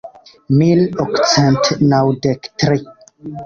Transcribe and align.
Mil 0.61 0.81
okcent 1.03 1.71
naŭdek 1.95 2.53
tri. 2.65 2.83